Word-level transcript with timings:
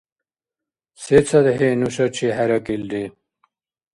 СецадхӀи 1.03 1.69
нушачи 1.79 2.29
хӀеракӀилри? 2.35 3.03